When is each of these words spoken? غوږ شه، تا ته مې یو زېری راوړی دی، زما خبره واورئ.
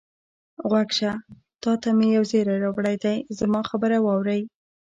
غوږ 0.69 0.89
شه، 0.97 1.11
تا 1.63 1.71
ته 1.81 1.89
مې 1.97 2.07
یو 2.15 2.23
زېری 2.31 2.55
راوړی 2.63 2.95
دی، 3.03 3.17
زما 3.39 3.61
خبره 3.69 3.97
واورئ. 4.01 4.41